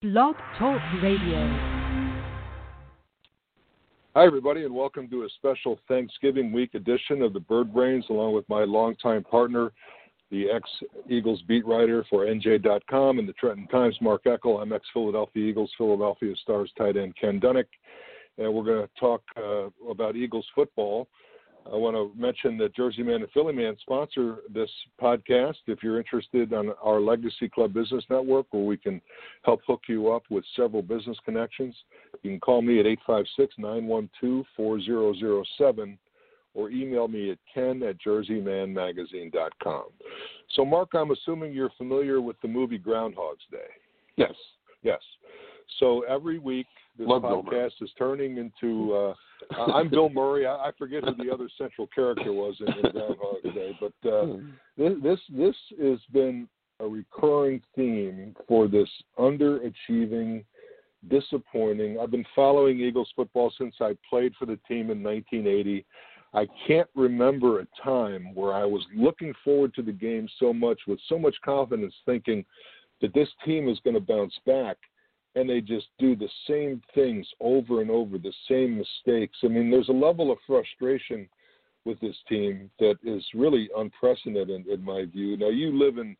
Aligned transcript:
Blog 0.00 0.36
Talk 0.56 0.80
Radio. 1.02 1.40
Hi, 4.14 4.24
everybody, 4.24 4.62
and 4.62 4.72
welcome 4.72 5.10
to 5.10 5.24
a 5.24 5.28
special 5.30 5.80
Thanksgiving 5.88 6.52
week 6.52 6.74
edition 6.74 7.20
of 7.20 7.32
the 7.32 7.40
Bird 7.40 7.74
Brains, 7.74 8.04
along 8.08 8.32
with 8.32 8.48
my 8.48 8.62
longtime 8.62 9.24
partner, 9.24 9.72
the 10.30 10.50
ex 10.50 10.70
Eagles 11.08 11.42
beat 11.48 11.66
writer 11.66 12.06
for 12.08 12.26
NJ.com 12.26 13.18
and 13.18 13.28
the 13.28 13.32
Trenton 13.32 13.66
Times, 13.66 13.96
Mark 14.00 14.22
Eckel. 14.22 14.62
I'm 14.62 14.72
ex 14.72 14.86
Philadelphia 14.92 15.44
Eagles, 15.44 15.72
Philadelphia 15.76 16.32
Stars 16.42 16.70
tight 16.78 16.96
end 16.96 17.16
Ken 17.20 17.40
Dunek. 17.40 17.66
And 18.38 18.54
we're 18.54 18.62
going 18.62 18.86
to 18.86 19.00
talk 19.00 19.22
uh, 19.36 19.90
about 19.90 20.14
Eagles 20.14 20.46
football. 20.54 21.08
I 21.72 21.76
want 21.76 21.96
to 21.96 22.10
mention 22.20 22.56
that 22.58 22.74
Jersey 22.74 23.02
Man 23.02 23.16
and 23.16 23.30
Philly 23.32 23.52
Man 23.52 23.76
sponsor 23.80 24.38
this 24.52 24.70
podcast. 25.00 25.56
If 25.66 25.82
you're 25.82 25.98
interested 25.98 26.52
on 26.52 26.72
our 26.82 27.00
Legacy 27.00 27.48
Club 27.48 27.74
Business 27.74 28.04
Network, 28.08 28.46
where 28.50 28.64
we 28.64 28.76
can 28.76 29.00
help 29.44 29.60
hook 29.66 29.82
you 29.88 30.10
up 30.10 30.22
with 30.30 30.44
several 30.56 30.82
business 30.82 31.18
connections, 31.24 31.74
you 32.22 32.30
can 32.30 32.40
call 32.40 32.62
me 32.62 32.80
at 32.80 32.86
856 32.86 33.54
912 33.58 34.46
4007 34.56 35.98
or 36.54 36.70
email 36.70 37.06
me 37.06 37.30
at 37.30 37.38
ken 37.52 37.82
at 37.82 37.96
jerseymanmagazine.com. 38.00 39.84
So, 40.56 40.64
Mark, 40.64 40.88
I'm 40.94 41.10
assuming 41.10 41.52
you're 41.52 41.70
familiar 41.76 42.20
with 42.20 42.36
the 42.40 42.48
movie 42.48 42.78
Groundhog's 42.78 43.44
Day. 43.50 43.58
Yes. 44.16 44.34
Yes. 44.82 45.00
So 45.78 46.02
every 46.08 46.38
week 46.38 46.66
this 46.98 47.06
Love 47.06 47.22
podcast 47.22 47.72
is 47.80 47.90
turning 47.96 48.38
into. 48.38 48.92
Uh, 48.92 49.14
I'm 49.72 49.88
Bill 49.88 50.08
Murray. 50.08 50.46
I, 50.46 50.54
I 50.54 50.70
forget 50.76 51.04
who 51.04 51.14
the 51.14 51.32
other 51.32 51.48
central 51.56 51.86
character 51.94 52.32
was 52.32 52.56
in, 52.60 52.66
in 52.66 52.92
Groundhog 52.92 53.42
Day, 53.54 53.78
but 53.80 54.10
uh, 54.10 54.26
this 54.76 54.92
this 55.02 55.18
this 55.30 55.56
has 55.80 55.98
been 56.12 56.48
a 56.80 56.86
recurring 56.86 57.62
theme 57.76 58.34
for 58.46 58.66
this 58.66 58.88
underachieving, 59.18 60.44
disappointing. 61.08 61.98
I've 62.00 62.10
been 62.10 62.26
following 62.34 62.80
Eagles 62.80 63.12
football 63.14 63.52
since 63.56 63.76
I 63.80 63.96
played 64.08 64.34
for 64.36 64.46
the 64.46 64.58
team 64.68 64.90
in 64.90 65.02
1980. 65.02 65.84
I 66.34 66.46
can't 66.66 66.88
remember 66.94 67.60
a 67.60 67.66
time 67.82 68.34
where 68.34 68.52
I 68.52 68.64
was 68.64 68.82
looking 68.94 69.32
forward 69.44 69.72
to 69.74 69.82
the 69.82 69.92
game 69.92 70.28
so 70.38 70.52
much 70.52 70.80
with 70.86 70.98
so 71.08 71.18
much 71.18 71.36
confidence, 71.44 71.94
thinking 72.04 72.44
that 73.00 73.14
this 73.14 73.28
team 73.44 73.68
is 73.68 73.78
going 73.84 73.94
to 73.94 74.00
bounce 74.00 74.34
back 74.44 74.76
and 75.38 75.48
they 75.48 75.60
just 75.60 75.86
do 75.98 76.16
the 76.16 76.28
same 76.48 76.82
things 76.94 77.26
over 77.40 77.80
and 77.80 77.90
over, 77.90 78.18
the 78.18 78.32
same 78.48 78.76
mistakes. 78.76 79.38
I 79.44 79.48
mean, 79.48 79.70
there's 79.70 79.88
a 79.88 79.92
level 79.92 80.32
of 80.32 80.38
frustration 80.46 81.28
with 81.84 82.00
this 82.00 82.16
team 82.28 82.70
that 82.80 82.96
is 83.04 83.24
really 83.34 83.70
unprecedented 83.76 84.66
in 84.66 84.84
my 84.84 85.04
view. 85.04 85.36
Now, 85.36 85.48
you 85.48 85.78
live 85.78 85.98
in 85.98 86.16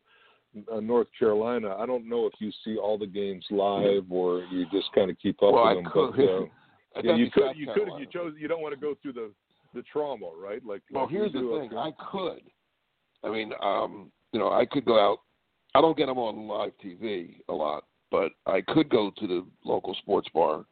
uh, 0.71 0.79
North 0.79 1.07
Carolina. 1.17 1.75
I 1.77 1.85
don't 1.85 2.07
know 2.07 2.25
if 2.27 2.33
you 2.39 2.49
see 2.63 2.77
all 2.77 2.97
the 2.97 3.07
games 3.07 3.45
live 3.51 4.05
or 4.09 4.39
you 4.51 4.65
just 4.71 4.87
kind 4.95 5.11
of 5.11 5.17
keep 5.19 5.43
up 5.43 5.53
Well, 5.53 5.63
with 5.63 5.71
I 5.71 5.73
them. 5.75 5.91
could. 5.91 6.15
But, 6.15 6.99
uh, 6.99 7.01
yeah, 7.03 7.15
you 7.15 7.29
could. 7.29 7.43
South 7.43 7.55
You 7.57 7.67
could 7.73 7.87
if 7.89 7.99
you 7.99 8.07
chose. 8.11 8.33
You 8.39 8.47
don't 8.47 8.61
want 8.61 8.73
to 8.73 8.79
go 8.79 8.95
through 9.01 9.13
the 9.13 9.31
the 9.75 9.83
trauma, 9.83 10.31
right? 10.41 10.65
Like. 10.65 10.81
Well, 10.91 11.03
like 11.03 11.11
here's 11.11 11.33
the 11.33 11.39
thing. 11.39 11.77
I 11.77 11.91
could. 12.11 12.41
I 13.23 13.29
mean, 13.29 13.51
um, 13.61 14.11
you 14.31 14.39
know, 14.39 14.51
I 14.51 14.65
could 14.65 14.85
go 14.85 14.99
out. 14.99 15.19
I 15.75 15.81
don't 15.81 15.95
get 15.95 16.07
them 16.07 16.17
on 16.17 16.47
live 16.47 16.71
TV 16.83 17.35
a 17.49 17.53
lot, 17.53 17.83
but 18.11 18.31
I 18.45 18.61
could 18.61 18.89
go 18.89 19.11
to 19.17 19.27
the 19.27 19.45
local 19.63 19.95
sports 19.95 20.27
bar. 20.33 20.65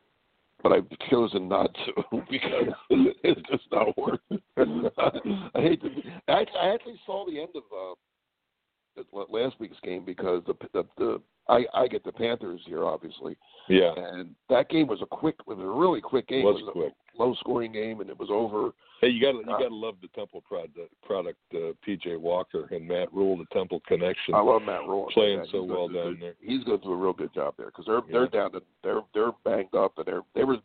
But 0.63 0.71
I've 0.71 0.87
chosen 1.11 1.47
not 1.47 1.69
to 1.85 2.21
because 2.31 2.73
it's 2.89 3.41
just 3.49 3.63
not 3.71 3.95
worth 3.97 4.19
it. 4.31 4.41
I 5.55 5.61
hate 5.61 5.81
to. 5.83 5.89
I, 6.27 6.45
I 6.59 6.73
actually 6.73 6.99
saw 7.05 7.25
the 7.27 7.39
end 7.39 7.49
of 7.53 7.63
uh, 7.71 9.25
last 9.29 9.55
week's 9.59 9.77
game 9.83 10.03
because 10.03 10.41
the 10.47 10.55
the, 10.73 10.83
the 10.97 11.21
I 11.47 11.65
I 11.75 11.87
get 11.87 12.03
the 12.03 12.11
Panthers 12.11 12.61
here 12.65 12.85
obviously, 12.85 13.37
Yeah. 13.69 13.93
and 13.95 14.33
that 14.49 14.69
game 14.69 14.87
was 14.87 14.99
a 15.03 15.05
quick, 15.05 15.35
was 15.45 15.59
a 15.59 15.65
really 15.65 16.01
quick 16.01 16.27
game. 16.27 16.43
Was 16.43 16.59
it 16.59 16.65
was 16.65 16.73
quick. 16.73 16.93
Low 17.17 17.33
scoring 17.39 17.71
game, 17.71 17.99
and 18.01 18.09
it 18.09 18.17
was 18.19 18.29
over. 18.31 18.71
Hey, 19.01 19.09
you 19.09 19.21
got 19.21 19.31
to 19.33 19.37
you 19.39 19.43
Uh, 19.53 19.59
got 19.59 19.69
to 19.69 19.75
love 19.75 19.95
the 20.01 20.07
Temple 20.09 20.41
product, 20.47 20.77
product 21.03 21.39
uh, 21.53 21.73
PJ 21.87 22.17
Walker 22.19 22.67
and 22.71 22.87
Matt 22.87 23.13
Rhule, 23.13 23.37
the 23.37 23.45
Temple 23.53 23.81
connection. 23.87 24.33
I 24.33 24.39
love 24.41 24.61
Matt 24.63 24.81
Rhule 24.87 25.07
Playing 25.13 25.45
so 25.51 25.61
he's 25.61 25.69
well 25.71 25.87
down 25.87 26.15
do- 26.15 26.19
there. 26.19 26.33
He's 26.41 26.63
going 26.63 26.79
to 26.79 26.83
do 26.85 26.93
a 26.93 26.95
real 26.97 27.13
good 27.13 27.33
job 27.33 27.53
there 27.57 27.67
because 27.67 27.85
they're 27.85 28.01
Yeah. 28.07 28.11
they're 28.11 28.27
down 28.27 28.51
to 28.53 28.61
they're 28.83 29.01
they're 29.13 29.31
banged 29.43 29.73
up 29.75 29.97
and 29.97 30.05
they're 30.05 30.21
they 30.35 30.43
were 30.43 30.57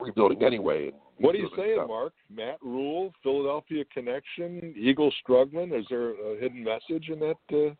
rebuilding 0.00 0.42
anyway. 0.42 0.92
What 1.18 1.34
are 1.34 1.38
you 1.38 1.48
saying, 1.56 1.76
stuff. 1.78 1.88
Mark? 1.88 2.12
Matt 2.28 2.58
Rhule, 2.62 3.12
Philadelphia 3.22 3.84
connection, 3.86 4.74
Eagles 4.76 5.14
struggling. 5.22 5.72
Is 5.72 5.86
there 5.88 6.10
a 6.10 6.38
hidden 6.38 6.62
message 6.62 7.08
in 7.08 7.18
that 7.20 7.36
uh, 7.52 7.74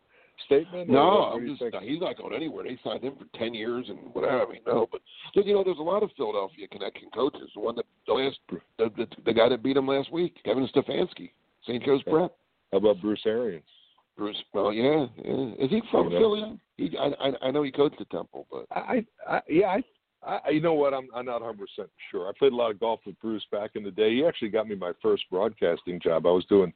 statement? 0.45 0.89
No, 0.89 1.23
I'm 1.23 1.45
just 1.47 1.61
he's 1.83 2.01
not 2.01 2.17
going 2.17 2.33
anywhere. 2.33 2.63
They 2.63 2.77
signed 2.83 3.03
him 3.03 3.15
for 3.17 3.37
ten 3.37 3.53
years 3.53 3.85
and 3.89 4.13
whatever. 4.13 4.43
I 4.43 4.51
mean, 4.51 4.61
no, 4.65 4.87
but 4.91 5.01
you 5.33 5.53
know, 5.53 5.63
there's 5.63 5.79
a 5.79 5.83
lot 5.83 6.03
of 6.03 6.09
Philadelphia 6.17 6.67
connection 6.67 7.09
coaches. 7.13 7.49
The 7.53 7.59
one 7.61 7.75
that 7.75 7.85
the 8.07 8.13
last 8.13 8.37
the, 8.77 8.91
the, 8.97 9.07
the 9.25 9.33
guy 9.33 9.49
that 9.49 9.63
beat 9.63 9.77
him 9.77 9.87
last 9.87 10.11
week, 10.11 10.37
Kevin 10.43 10.67
Stefanski, 10.75 11.31
St. 11.65 11.83
Joe's 11.83 12.03
Prep. 12.03 12.35
How 12.71 12.79
about 12.79 13.01
Bruce 13.01 13.21
Arians? 13.25 13.63
Bruce, 14.17 14.37
well, 14.53 14.73
yeah, 14.73 15.05
yeah. 15.23 15.51
Is 15.59 15.69
he 15.69 15.81
from 15.91 16.09
Philly? 16.09 16.59
He, 16.77 16.97
I, 16.97 17.27
I 17.27 17.47
I 17.47 17.51
know 17.51 17.63
he 17.63 17.71
coached 17.71 18.01
at 18.01 18.09
Temple, 18.09 18.47
but 18.51 18.65
I, 18.71 19.05
I 19.27 19.41
yeah, 19.47 19.67
I, 19.67 19.83
I, 20.27 20.49
you 20.49 20.61
know 20.61 20.73
what? 20.73 20.93
I'm 20.93 21.07
I'm 21.15 21.25
not 21.25 21.41
100 21.41 21.57
percent 21.57 21.89
sure. 22.11 22.27
I 22.27 22.31
played 22.37 22.51
a 22.51 22.55
lot 22.55 22.71
of 22.71 22.79
golf 22.79 22.99
with 23.05 23.19
Bruce 23.21 23.45
back 23.51 23.71
in 23.75 23.83
the 23.83 23.91
day. 23.91 24.13
He 24.15 24.25
actually 24.25 24.49
got 24.49 24.67
me 24.67 24.75
my 24.75 24.91
first 25.01 25.23
broadcasting 25.31 25.99
job. 26.01 26.25
I 26.25 26.31
was 26.31 26.45
doing 26.45 26.73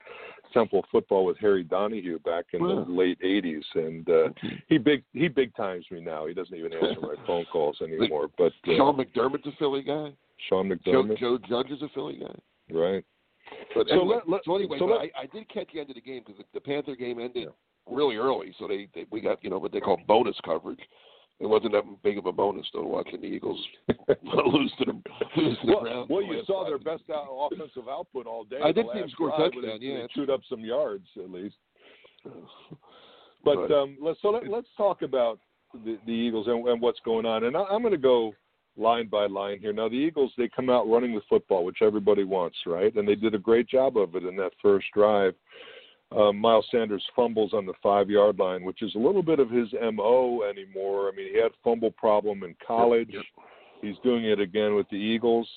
Temple 0.53 0.85
football 0.91 1.25
with 1.25 1.38
Harry 1.39 1.63
Donahue 1.63 2.19
back 2.19 2.45
in 2.53 2.61
Wow. 2.63 2.84
the 2.85 2.91
late 2.91 3.19
80s, 3.22 3.63
and 3.75 4.09
uh, 4.09 4.29
he 4.67 4.78
big 4.78 5.03
he 5.13 5.28
big 5.28 5.56
times 5.56 5.85
me 5.91 6.01
now. 6.01 6.28
He 6.28 6.34
doesn't 6.34 6.56
even 6.56 6.73
answer 6.73 7.01
my 7.01 7.16
phone 7.28 7.45
calls 7.51 7.78
anymore. 7.81 8.29
But 8.38 8.53
uh, 8.67 8.75
Sean 8.78 8.97
McDermott's 8.97 9.45
a 9.47 9.51
Philly 9.59 9.81
guy. 9.84 10.11
Sean 10.50 10.69
Joe, 10.85 11.03
McDermott, 11.03 11.19
Joe 11.19 11.38
Judge 11.47 11.72
is 11.72 11.81
a 11.81 11.90
Philly 11.94 12.19
guy. 12.19 12.75
right? 12.78 13.03
But 13.75 13.88
So 13.90 13.94
anyway, 13.95 14.16
let- 14.16 14.29
let- 14.29 14.41
so 14.45 14.56
anyway 14.56 14.78
so 14.79 14.85
let- 14.85 15.01
I, 15.01 15.11
I 15.23 15.25
did 15.28 15.47
catch 15.50 15.67
the 15.73 15.81
end 15.81 15.90
of 15.90 15.95
the 15.95 16.01
game 16.01 16.23
because 16.25 16.38
the, 16.40 16.45
the 16.53 16.61
Panther 16.61 16.95
game 16.95 17.19
ended 17.19 17.50
really 17.90 18.16
early, 18.16 18.53
so 18.57 18.67
they, 18.67 18.88
they 18.95 19.06
we 19.11 19.19
got 19.22 19.44
you 19.44 19.50
know 19.50 19.57
what 19.57 19.72
they 19.73 19.79
call 19.81 20.00
bonus 20.07 20.38
coverage. 20.45 20.79
It 21.41 21.47
wasn't 21.50 21.74
that 21.74 21.84
big 22.03 22.18
of 22.18 22.28
a 22.28 22.31
bonus 22.31 22.68
though 22.74 22.84
watching 22.85 23.22
the 23.22 23.28
Eagles 23.28 23.59
lose 24.24 24.72
to 24.79 24.85
the 24.85 25.02
lose 25.41 25.57
to 25.62 25.66
the 25.66 25.72
well, 25.74 25.81
Browns. 25.81 26.09
well, 26.09 26.22
you 26.24 26.44
saw 26.46 26.66
their 26.66 26.78
best 26.78 27.03
out- 27.12 27.28
offensive 27.52 27.88
output 27.90 28.28
all 28.28 28.44
day. 28.44 28.59
I 28.63 28.68
the 28.72 28.84
did 28.84 28.85
see 28.94 29.00
them 29.00 29.09
score 29.09 29.29
a 29.29 29.38
touchdown, 29.38 29.79
they- 29.79 29.85
yeah, 29.88 30.02
they 30.02 30.07
chewed 30.13 30.29
up 30.29 30.41
some 30.50 30.59
yards 30.62 31.07
at 31.18 31.29
least. 31.31 31.56
But 33.44 33.68
But- 33.68 33.72
um, 33.72 33.97
let's 34.00 34.22
so 34.22 34.29
let, 34.29 34.47
let's 34.47 34.68
talk 34.78 35.02
about 35.02 35.40
the, 35.84 35.97
the 36.06 36.12
Eagles 36.12 36.47
and, 36.47 36.68
and 36.68 36.79
what's 36.79 37.00
going 37.03 37.25
on. 37.25 37.46
And 37.46 37.58
I, 37.58 37.62
I'm 37.63 37.81
going 37.81 37.91
to 37.91 37.97
go 37.97 38.34
line 38.78 39.08
by 39.08 39.25
line 39.25 39.58
here. 39.59 39.73
Now 39.73 39.90
the 39.90 39.96
Eagles 39.96 40.31
they 40.38 40.47
come 40.56 40.69
out 40.69 40.88
running 40.88 41.16
the 41.16 41.22
football, 41.28 41.66
which 41.66 41.81
everybody 41.81 42.23
wants, 42.23 42.58
right? 42.68 42.94
And 42.96 43.08
they 43.08 43.16
did 43.16 43.34
a 43.34 43.40
great 43.40 43.68
job 43.68 43.97
of 43.97 44.16
it 44.16 44.25
in 44.25 44.35
that 44.35 44.52
first 44.62 44.85
drive. 44.94 45.34
Um, 46.16 46.38
Miles 46.38 46.67
Sanders 46.72 47.03
fumbles 47.16 47.53
on 47.53 47.66
the 47.66 47.73
five 47.81 48.09
yard 48.09 48.38
line, 48.38 48.63
which 48.63 48.81
is 48.81 48.94
a 48.95 48.99
little 48.99 49.23
bit 49.23 49.39
of 49.39 49.49
his 49.49 49.69
mo 49.73 50.44
anymore. 50.44 51.09
I 51.09 51.16
mean, 51.16 51.33
he 51.33 51.39
had 51.39 51.51
fumble 51.63 51.91
problem 51.91 52.44
in 52.44 52.55
college. 52.66 53.11
Yep. 53.11 53.23
He's 53.81 53.95
doing 54.03 54.25
it 54.25 54.39
again 54.39 54.75
with 54.75 54.89
the 54.89 54.97
Eagles. 54.97 55.47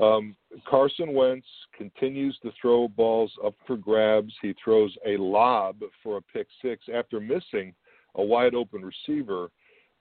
Um, 0.00 0.36
Carson 0.68 1.14
Wentz 1.14 1.46
continues 1.76 2.38
to 2.42 2.52
throw 2.60 2.88
balls 2.88 3.32
up 3.44 3.54
for 3.66 3.76
grabs. 3.76 4.34
He 4.42 4.54
throws 4.62 4.94
a 5.06 5.16
lob 5.16 5.76
for 6.02 6.18
a 6.18 6.22
pick 6.22 6.48
six 6.60 6.84
after 6.92 7.20
missing 7.20 7.72
a 8.16 8.24
wide 8.24 8.54
open 8.54 8.82
receiver 8.82 9.50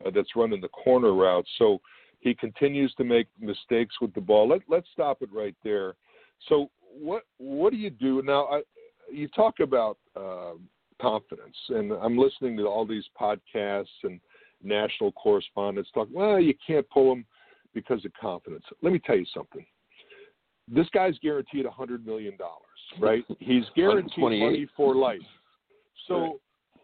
uh, 0.05 0.09
that's 0.13 0.35
running 0.35 0.61
the 0.61 0.67
corner 0.69 1.13
route. 1.13 1.45
So 1.57 1.79
he 2.19 2.33
continues 2.33 2.93
to 2.95 3.03
make 3.03 3.27
mistakes 3.39 3.95
with 4.01 4.13
the 4.13 4.21
ball. 4.21 4.49
Let, 4.49 4.61
let's 4.67 4.87
stop 4.91 5.21
it 5.21 5.29
right 5.31 5.55
there. 5.63 5.93
So 6.49 6.69
what 6.99 7.23
what 7.37 7.71
do 7.71 7.77
you 7.77 7.89
do 7.89 8.21
now? 8.21 8.45
I, 8.45 8.61
you 9.11 9.27
talk 9.29 9.59
about 9.59 9.97
uh, 10.15 10.53
confidence, 11.01 11.55
and 11.69 11.91
I'm 11.93 12.17
listening 12.17 12.57
to 12.57 12.65
all 12.65 12.85
these 12.85 13.05
podcasts 13.19 13.85
and 14.03 14.19
national 14.63 15.11
correspondents 15.13 15.89
talk. 15.93 16.07
Well, 16.11 16.39
you 16.39 16.53
can't 16.65 16.89
pull 16.89 17.09
them 17.09 17.25
because 17.73 18.03
of 18.05 18.11
confidence. 18.19 18.63
Let 18.81 18.93
me 18.93 18.99
tell 18.99 19.17
you 19.17 19.25
something. 19.33 19.65
This 20.67 20.87
guy's 20.93 21.17
guaranteed 21.19 21.65
a 21.65 21.71
hundred 21.71 22.05
million 22.05 22.35
dollars, 22.37 22.61
right? 22.99 23.23
He's 23.39 23.65
guaranteed 23.75 24.23
128. 24.23 24.39
money 24.39 24.67
for 24.75 24.95
life. 24.95 25.21
So 26.07 26.19
Right. 26.19 26.31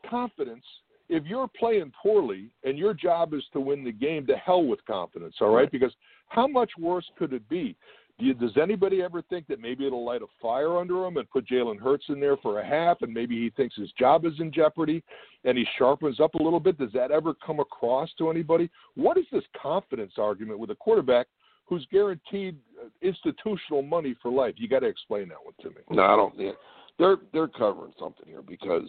confidence. 0.10 0.66
If 1.10 1.26
you're 1.26 1.50
playing 1.60 1.92
poorly 2.02 2.52
and 2.64 2.78
your 2.78 2.94
job 2.94 3.34
is 3.34 3.44
to 3.52 3.60
win 3.60 3.84
the 3.84 3.92
game, 3.92 4.26
to 4.28 4.38
hell 4.38 4.64
with 4.64 4.84
confidence, 4.86 5.36
all 5.42 5.50
right? 5.50 5.64
Right. 5.64 5.72
Because 5.72 5.94
how 6.30 6.48
much 6.48 6.72
worse 6.80 7.06
could 7.18 7.34
it 7.34 7.48
be? 7.50 7.76
Do 8.22 8.28
you, 8.28 8.34
does 8.36 8.56
anybody 8.62 9.02
ever 9.02 9.24
think 9.24 9.48
that 9.48 9.60
maybe 9.60 9.88
it'll 9.88 10.06
light 10.06 10.22
a 10.22 10.28
fire 10.40 10.78
under 10.78 11.06
him 11.06 11.18
and 11.18 11.28
put 11.32 11.48
Jalen 11.48 11.80
Hurts 11.80 12.06
in 12.10 12.20
there 12.20 12.38
for 12.38 12.60
a 12.60 12.66
half, 12.66 13.02
and 13.02 13.12
maybe 13.12 13.36
he 13.36 13.50
thinks 13.50 13.76
his 13.76 13.92
job 13.98 14.26
is 14.26 14.34
in 14.38 14.52
jeopardy, 14.54 15.04
and 15.44 15.58
he 15.58 15.66
sharpens 15.80 16.20
up 16.20 16.36
a 16.36 16.44
little 16.44 16.60
bit? 16.60 16.78
Does 16.78 16.92
that 16.94 17.10
ever 17.10 17.34
come 17.44 17.60
across 17.60 18.12
to 18.20 18.30
anybody? 18.30 18.70
What 18.94 19.18
is 19.18 19.26
this 19.32 19.44
confidence 19.60 20.14
argument 20.20 20.60
with 20.60 20.70
a 20.70 20.76
quarterback 20.76 21.26
who's 21.66 21.84
guaranteed 21.92 22.58
uh, 22.80 22.90
institutional 23.02 23.82
money 23.82 24.16
for 24.22 24.32
life? 24.32 24.54
You 24.58 24.68
got 24.68 24.82
to 24.82 24.88
explain 24.88 25.28
that 25.30 25.44
one 25.44 25.56
to 25.62 25.70
me. 25.70 25.82
No, 25.90 26.04
I 26.04 26.16
don't. 26.16 26.40
Yeah, 26.40 26.52
they're 27.00 27.18
they're 27.34 27.48
covering 27.48 27.94
something 27.98 28.28
here 28.28 28.44
because 28.44 28.84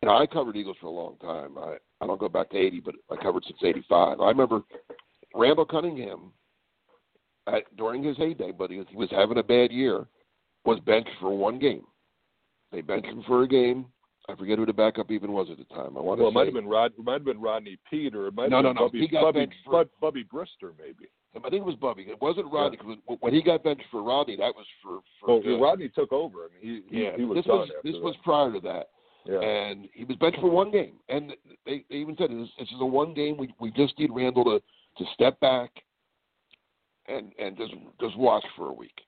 you 0.00 0.08
know, 0.08 0.16
I 0.16 0.26
covered 0.26 0.54
Eagles 0.54 0.76
for 0.80 0.86
a 0.86 0.90
long 0.90 1.16
time. 1.20 1.58
I 1.58 1.78
I 2.00 2.06
don't 2.06 2.20
go 2.20 2.28
back 2.28 2.50
to 2.50 2.56
'80, 2.56 2.80
but 2.80 2.94
I 3.10 3.20
covered 3.20 3.42
since 3.48 3.58
'85. 3.64 4.20
I 4.20 4.28
remember 4.28 4.62
Randall 5.34 5.66
Cunningham 5.66 6.30
at, 7.46 7.76
during 7.76 8.02
his 8.02 8.16
heyday, 8.16 8.52
but 8.52 8.70
he, 8.70 8.82
he 8.88 8.96
was 8.96 9.08
having 9.10 9.38
a 9.38 9.42
bad 9.42 9.70
year. 9.72 10.06
Was 10.64 10.80
benched 10.86 11.10
for 11.20 11.36
one 11.36 11.58
game. 11.58 11.82
They 12.72 12.80
benched 12.80 13.06
him 13.08 13.22
for 13.26 13.42
a 13.42 13.48
game. 13.48 13.84
I 14.30 14.34
forget 14.34 14.56
who 14.56 14.64
the 14.64 14.72
backup 14.72 15.10
even 15.10 15.32
was 15.32 15.48
at 15.50 15.58
the 15.58 15.64
time. 15.64 15.98
I 15.98 16.00
want 16.00 16.18
well, 16.18 16.26
to 16.26 16.26
it 16.28 16.32
might 16.32 16.46
have 16.46 16.54
been 16.54 16.66
Rod. 16.66 16.92
It 16.98 17.04
might 17.04 17.12
have 17.14 17.24
been 17.26 17.40
Rodney 17.40 17.76
Peete. 17.90 18.14
It 18.14 18.34
might 18.34 18.48
No, 18.48 18.56
have 18.56 18.64
no, 18.64 18.70
been 18.70 18.74
no. 18.76 18.86
Bubby, 18.86 19.00
He 19.00 19.08
got 19.08 19.22
Bubby, 19.24 19.38
benched 19.40 19.56
for- 19.66 19.84
Bubby 20.00 20.24
Brister, 20.24 20.72
maybe. 20.78 21.10
I 21.36 21.40
think 21.50 21.60
it 21.60 21.64
was 21.64 21.74
Bubby. 21.74 22.04
It 22.04 22.18
wasn't 22.22 22.50
Rodney. 22.50 22.78
'cause 22.78 22.96
Cause 23.06 23.18
when 23.20 23.34
he 23.34 23.42
got 23.42 23.62
benched 23.62 23.84
for 23.90 24.02
Rodney, 24.02 24.36
that 24.36 24.54
was 24.56 24.64
for 24.82 25.00
for 25.20 25.40
Well. 25.42 25.60
Rodney 25.60 25.90
took 25.90 26.10
over. 26.12 26.44
I 26.44 26.48
mean, 26.64 26.82
he, 26.90 26.96
he, 26.96 27.02
yeah, 27.04 27.16
he 27.16 27.24
was 27.26 27.36
this 27.36 27.46
was 27.46 27.68
this 27.82 27.92
that. 27.92 28.02
was 28.02 28.14
prior 28.24 28.50
to 28.52 28.60
that. 28.60 28.88
yeah. 29.26 29.40
and 29.40 29.86
he 29.92 30.04
was 30.04 30.16
benched 30.16 30.40
for 30.40 30.50
one 30.50 30.70
game. 30.70 30.94
And 31.10 31.34
they, 31.66 31.84
they 31.90 31.96
even 31.96 32.16
said 32.16 32.30
this, 32.30 32.48
this 32.58 32.68
is 32.68 32.80
a 32.80 32.86
one 32.86 33.12
game. 33.12 33.36
We 33.36 33.52
we 33.60 33.70
just 33.72 33.98
need 33.98 34.10
Randall 34.12 34.44
to 34.44 34.60
to 35.04 35.10
step 35.12 35.38
back 35.40 35.70
and 37.08 37.32
and 37.38 37.56
just 37.56 37.72
just 38.00 38.16
watch 38.16 38.44
for 38.56 38.68
a 38.68 38.72
week. 38.72 39.00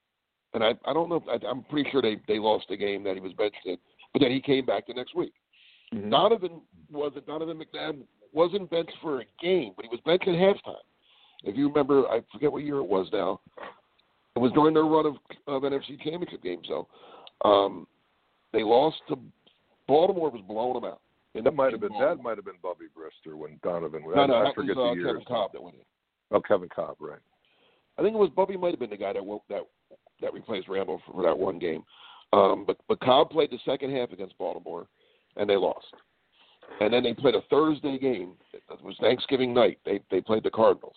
And 0.55 0.63
I 0.63 0.75
I 0.85 0.93
don't 0.93 1.09
know. 1.09 1.23
I, 1.31 1.39
I'm 1.47 1.63
pretty 1.65 1.91
sure 1.91 2.03
they 2.03 2.17
they 2.29 2.39
lost 2.39 2.67
the 2.69 2.77
game 2.77 3.03
that 3.05 3.15
he 3.15 3.21
was 3.21 3.33
benched 3.33 3.65
in, 3.65 3.77
but 4.13 4.21
then 4.21 4.31
he 4.31 4.41
came 4.41 4.65
back 4.65 4.87
the 4.87 4.95
next 4.95 5.15
week. 5.15 5.33
Mhm. 5.93 6.11
Donovan 6.11 6.61
wasn't 6.91 7.27
Donovan 7.27 7.61
McNabb 7.61 8.03
wasn't 8.33 8.71
benched 8.71 8.97
for 9.01 9.21
a 9.21 9.25
game, 9.41 9.73
but 9.77 9.85
he 9.85 9.89
was 9.91 10.01
benched 10.05 10.29
at 10.29 10.35
halftime. 10.35 10.77
If 11.45 11.57
you 11.57 11.69
remember, 11.69 12.07
I 12.09 12.21
forget 12.33 12.51
what 12.51 12.63
year 12.63 12.79
it 12.79 12.87
was 12.87 13.09
now. 13.13 13.41
It 14.35 14.39
was 14.39 14.53
during 14.53 14.75
their 14.75 14.85
run 14.85 15.07
of 15.07 15.17
of 15.47 15.63
NFC 15.63 16.03
Championship 16.03 16.43
games, 16.43 16.67
though. 16.69 16.89
Um, 17.45 17.87
they 18.53 18.63
lost 18.63 18.97
to 19.09 19.19
Baltimore. 19.87 20.31
Was 20.31 20.43
blowing 20.47 20.75
them 20.75 20.85
out. 20.85 21.01
And 21.35 21.45
That 21.45 21.55
might 21.55 21.73
have 21.73 21.81
been 21.81 21.93
that 22.01 22.23
might 22.23 22.37
have 22.37 22.45
been 22.47 22.55
Bobby 22.63 22.87
Brister 22.97 23.35
when 23.37 23.61
Donovan. 23.63 24.03
No, 24.07 24.23
I, 24.23 24.27
no, 24.27 24.35
I 24.37 24.55
forget 24.55 24.77
was 24.77 24.91
uh, 24.91 24.95
the 24.95 25.01
years. 25.01 25.07
Kevin 25.13 25.25
Kolb 25.27 25.53
that 25.53 25.63
went 25.63 25.77
in. 25.77 25.83
Oh, 26.33 26.41
Kevin 26.41 26.69
Kolb, 26.69 26.97
right? 26.99 27.19
I 27.99 28.03
think 28.03 28.15
it 28.15 28.19
was 28.19 28.31
Bubby 28.31 28.57
might 28.57 28.73
have 28.73 28.81
been 28.81 28.91
the 28.91 28.97
guy 28.97 29.13
that 29.13 29.41
that 29.49 29.63
that 30.21 30.33
replaced 30.33 30.69
Randall 30.69 31.01
for, 31.07 31.13
for 31.13 31.23
that 31.23 31.39
one 31.39 31.59
game. 31.59 31.83
Um, 32.33 32.65
but 32.67 32.77
but 32.89 33.01
Kolb 33.01 33.31
played 33.31 33.51
the 33.51 33.59
second 33.65 33.95
half 33.95 34.13
against 34.13 34.39
Baltimore, 34.39 34.87
and 35.37 35.49
they 35.49 35.57
lost. 35.57 35.87
And 36.81 36.93
then 36.93 37.03
they 37.03 37.15
played 37.15 37.35
a 37.35 37.43
Thursday 37.49 37.99
game. 37.99 38.33
It 38.53 38.63
was 38.83 38.97
Thanksgiving 39.01 39.55
night. 39.55 39.79
They 39.85 40.01
they 40.11 40.21
played 40.21 40.43
the 40.43 40.51
Cardinals. 40.51 40.97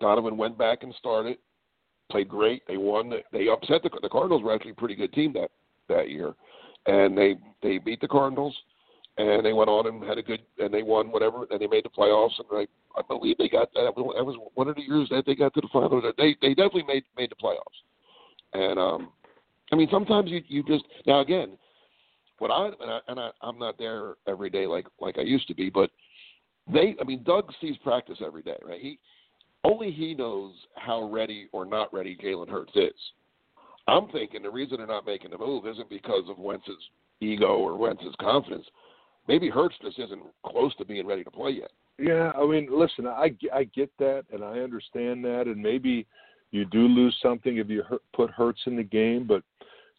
Donovan 0.00 0.36
went 0.36 0.58
back 0.58 0.82
and 0.82 0.92
started, 0.98 1.38
played 2.10 2.28
great. 2.28 2.62
They 2.66 2.76
won. 2.76 3.12
They 3.32 3.48
upset 3.48 3.82
the 3.82 3.90
the 4.02 4.08
Cardinals. 4.08 4.42
Were 4.42 4.54
actually 4.54 4.72
a 4.72 4.74
pretty 4.74 4.96
good 4.96 5.12
team 5.12 5.32
that 5.34 5.50
that 5.88 6.10
year, 6.10 6.34
and 6.86 7.16
they 7.16 7.36
they 7.62 7.78
beat 7.78 8.00
the 8.00 8.08
Cardinals, 8.08 8.56
and 9.18 9.44
they 9.44 9.52
went 9.52 9.68
on 9.68 9.86
and 9.86 10.02
had 10.04 10.18
a 10.18 10.22
good 10.22 10.40
and 10.58 10.72
they 10.72 10.82
won 10.82 11.10
whatever, 11.10 11.46
and 11.50 11.60
they 11.60 11.66
made 11.66 11.84
the 11.84 11.90
playoffs. 11.90 12.38
And 12.38 12.46
I 12.52 12.66
I 12.98 13.02
believe 13.06 13.38
they 13.38 13.48
got 13.48 13.72
that. 13.74 13.92
That 13.96 13.96
was 13.96 14.36
one 14.54 14.68
of 14.68 14.76
the 14.76 14.82
years 14.82 15.08
that 15.10 15.24
they 15.26 15.34
got 15.34 15.54
to 15.54 15.60
the 15.60 15.68
finals. 15.72 16.04
They 16.16 16.36
they 16.40 16.54
definitely 16.54 16.84
made 16.84 17.04
made 17.16 17.30
the 17.30 17.36
playoffs. 17.36 17.82
And 18.54 18.78
um, 18.78 19.12
I 19.72 19.76
mean, 19.76 19.88
sometimes 19.90 20.30
you 20.30 20.42
you 20.48 20.62
just 20.62 20.84
now 21.06 21.20
again, 21.20 21.58
what 22.38 22.50
I 22.50 22.66
and, 22.66 22.90
I, 22.90 22.98
and 23.08 23.20
I, 23.20 23.30
I'm 23.42 23.58
not 23.58 23.78
there 23.78 24.14
every 24.26 24.50
day 24.50 24.66
like 24.66 24.86
like 25.00 25.18
I 25.18 25.22
used 25.22 25.48
to 25.48 25.54
be, 25.54 25.70
but 25.70 25.90
they. 26.72 26.94
I 27.00 27.04
mean, 27.04 27.22
Doug 27.24 27.52
sees 27.60 27.76
practice 27.78 28.18
every 28.24 28.42
day, 28.42 28.56
right? 28.64 28.80
He 28.80 28.98
only 29.64 29.90
he 29.90 30.14
knows 30.14 30.52
how 30.76 31.10
ready 31.10 31.48
or 31.52 31.64
not 31.64 31.92
ready 31.92 32.16
Jalen 32.16 32.48
Hurts 32.48 32.72
is. 32.74 32.92
I'm 33.88 34.08
thinking 34.08 34.42
the 34.42 34.50
reason 34.50 34.78
they're 34.78 34.86
not 34.86 35.06
making 35.06 35.30
the 35.30 35.38
move 35.38 35.66
isn't 35.66 35.90
because 35.90 36.24
of 36.28 36.38
Wentz's 36.38 36.76
ego 37.20 37.56
or 37.56 37.76
Wentz's 37.76 38.14
confidence. 38.20 38.66
Maybe 39.28 39.48
Hurts 39.48 39.76
just 39.82 39.98
isn't 39.98 40.22
close 40.44 40.74
to 40.76 40.84
being 40.84 41.06
ready 41.06 41.24
to 41.24 41.30
play 41.30 41.50
yet. 41.52 41.70
Yeah, 41.98 42.32
I 42.36 42.46
mean, 42.46 42.68
listen, 42.70 43.06
I, 43.06 43.34
I 43.54 43.64
get 43.64 43.90
that 43.98 44.24
and 44.32 44.42
I 44.42 44.58
understand 44.58 45.24
that, 45.24 45.44
and 45.46 45.62
maybe 45.62 46.06
you 46.50 46.64
do 46.64 46.80
lose 46.80 47.16
something 47.22 47.58
if 47.58 47.68
you 47.68 47.82
put 48.14 48.30
Hurts 48.30 48.60
in 48.66 48.76
the 48.76 48.82
game, 48.82 49.26
but 49.26 49.42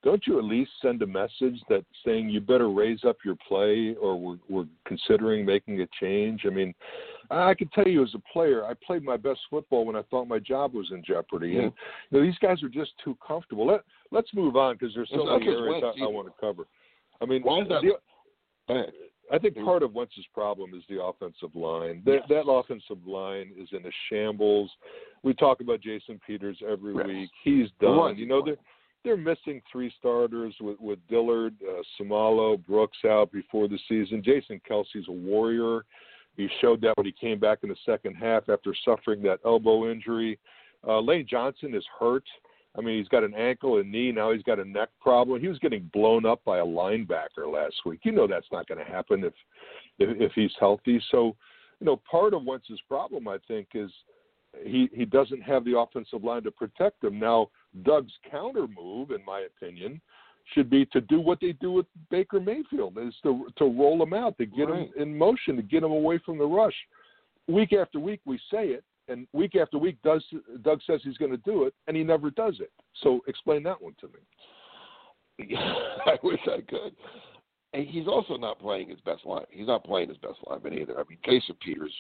don't 0.04 0.28
you 0.28 0.38
at 0.38 0.44
least 0.44 0.72
send 0.82 1.02
a 1.02 1.08
message 1.08 1.62
that 1.70 1.86
saying 2.06 2.30
you 2.30 2.42
better 2.42 2.70
raise 2.70 3.06
up 3.06 3.18
your 3.24 3.38
play 3.48 3.96
or 4.02 4.20
we're, 4.20 4.38
we're 4.50 4.66
considering 4.86 5.46
making 5.46 5.80
a 5.80 5.88
change? 6.00 6.42
I 6.46 6.50
mean, 6.50 6.74
I 7.32 7.54
can 7.54 7.70
tell 7.70 7.88
you 7.88 8.04
as 8.04 8.14
a 8.14 8.34
player, 8.34 8.66
I 8.66 8.74
played 8.86 9.04
my 9.04 9.16
best 9.16 9.40
football 9.50 9.86
when 9.86 9.96
I 9.96 10.02
thought 10.04 10.28
my 10.28 10.40
job 10.40 10.74
was 10.74 10.88
in 10.92 11.04
jeopardy, 11.06 11.58
and 11.58 11.72
mm-hmm. 11.72 12.16
you 12.16 12.20
know, 12.20 12.26
these 12.26 12.38
guys 12.40 12.62
are 12.64 12.70
just 12.70 12.92
too 13.04 13.18
comfortable. 13.26 13.66
Let 13.66 13.82
Let's 14.12 14.32
move 14.34 14.58
on 14.58 14.76
because 14.76 14.94
there's 14.94 15.10
so 15.10 15.22
It's 15.22 15.46
many 15.46 15.58
areas 15.58 15.84
I, 15.84 16.04
I 16.04 16.08
want 16.08 16.28
to 16.28 16.34
cover. 16.40 16.66
I 17.22 17.26
mean, 17.26 17.42
Why 17.42 17.62
is 17.62 17.70
that- 17.70 17.82
the-. 18.68 18.86
I 19.34 19.40
think 19.40 19.56
part 19.56 19.82
of 19.82 19.96
Wentz's 19.96 20.28
problem 20.32 20.76
is 20.76 20.84
the 20.88 21.04
offensive 21.04 21.56
line. 21.56 22.04
That 22.06 22.20
that 22.30 22.48
offensive 22.48 23.06
line 23.06 23.52
is 23.58 23.68
in 23.72 23.84
a 23.86 23.90
shambles. 24.10 24.70
We 25.24 25.34
talk 25.34 25.60
about 25.60 25.82
Jason 25.82 26.22
Peters 26.26 26.62
every 26.68 26.94
Yes. 26.96 27.08
week. 27.08 27.30
He's 27.44 27.72
done. 27.82 28.18
You 28.18 28.28
know 28.28 28.44
they're 28.46 28.58
they're 29.04 29.18
missing 29.18 29.62
three 29.72 29.92
starters 29.98 30.54
with 30.62 30.80
with 30.80 31.00
Dillard, 31.10 31.56
uh, 31.68 31.82
Seumalo, 32.00 32.64
Brooks 32.64 33.04
out 33.06 33.32
before 33.32 33.68
the 33.68 33.80
season. 33.90 34.22
Jason 34.24 34.62
Kelce's 34.70 35.08
a 35.08 35.12
warrior. 35.12 35.84
He 36.38 36.48
showed 36.62 36.82
that 36.82 36.96
when 36.98 37.06
he 37.06 37.12
came 37.12 37.40
back 37.40 37.60
in 37.64 37.70
the 37.70 37.76
second 37.86 38.16
half 38.16 38.50
after 38.50 38.74
suffering 38.86 39.22
that 39.24 39.40
elbow 39.46 39.90
injury. 39.92 40.40
Uh, 40.86 41.00
Lane 41.00 41.26
Johnson 41.28 41.74
is 41.74 41.86
hurt. 42.00 42.26
I 42.78 42.82
mean, 42.82 42.98
he's 42.98 43.08
got 43.08 43.24
an 43.24 43.36
ankle 43.36 43.78
and 43.78 43.92
knee. 43.92 44.12
Now 44.12 44.32
he's 44.32 44.44
got 44.44 44.60
a 44.60 44.66
neck 44.66 44.90
problem. 45.00 45.40
He 45.40 45.48
was 45.48 45.60
getting 45.60 45.90
blown 45.94 46.26
up 46.26 46.44
by 46.44 46.58
a 46.58 46.66
linebacker 46.66 47.52
last 47.52 47.76
week. 47.86 48.00
You 48.04 48.12
know 48.12 48.28
that's 48.28 48.48
not 48.52 48.68
going 48.68 48.84
to 48.84 48.92
happen 48.92 49.24
if, 49.24 49.34
if 50.00 50.20
if 50.20 50.32
he's 50.34 50.52
healthy. 50.60 51.02
So, 51.12 51.36
you 51.80 51.86
know, 51.86 52.02
part 52.10 52.34
of 52.34 52.44
Wentz's 52.44 52.82
problem, 52.88 53.28
I 53.28 53.38
think, 53.48 53.68
is 53.76 53.92
he 54.64 54.90
he 54.94 55.06
doesn't 55.06 55.42
have 55.42 55.66
the 55.66 55.78
offensive 55.78 56.24
line 56.24 56.44
to 56.44 56.52
protect 56.52 57.04
him. 57.04 57.20
Now, 57.20 57.50
Doug's 57.84 58.14
counter 58.30 58.68
move, 58.68 59.12
in 59.12 59.24
my 59.26 59.42
opinion, 59.42 60.02
should 60.54 60.70
be 60.70 60.86
to 60.88 61.02
do 61.02 61.20
what 61.20 61.40
they 61.40 61.54
do 61.54 61.72
with 61.72 61.86
Baker 62.10 62.40
Mayfield, 62.40 62.98
is 62.98 63.14
to 63.22 63.48
to 63.58 63.66
roll 63.66 64.02
him 64.02 64.14
out, 64.14 64.38
to 64.40 64.48
get 64.48 64.70
Right. 64.70 64.88
him 64.96 65.02
in 65.02 65.18
motion, 65.18 65.56
to 65.58 65.62
get 65.62 65.84
him 65.84 65.92
away 65.92 66.18
from 66.26 66.40
the 66.40 66.46
rush. 66.46 66.76
Week 67.48 67.74
after 67.74 68.00
week, 68.00 68.22
we 68.26 68.40
say 68.50 68.70
it, 68.70 68.84
and 69.08 69.28
week 69.34 69.56
after 69.56 69.78
week, 69.78 69.98
does 70.04 70.24
Doug 70.62 70.80
says 70.86 71.02
he's 71.04 71.18
going 71.18 71.32
to 71.32 71.38
do 71.38 71.66
it, 71.66 71.74
and 71.88 71.98
he 71.98 72.04
never 72.04 72.30
does 72.32 72.58
it. 72.60 72.72
So, 73.02 73.22
explain 73.28 73.64
that 73.64 73.82
one 73.82 73.96
to 74.02 74.08
me. 74.08 75.56
I 76.06 76.18
wish 76.24 76.40
I 76.46 76.62
could. 76.62 76.96
And 77.74 77.88
he's 77.88 78.08
also 78.08 78.38
not 78.38 78.60
playing 78.60 78.90
his 78.90 79.00
best 79.02 79.26
line. 79.26 79.46
He's 79.50 79.68
not 79.68 79.84
playing 79.84 80.10
his 80.10 80.18
best 80.18 80.38
lineman 80.48 80.78
either. 80.78 80.94
I 81.00 81.04
mean, 81.10 81.18
Jason 81.26 81.56
Peters. 81.60 81.94